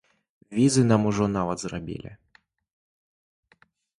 [0.59, 2.11] Візы нам ужо нават зрабілі.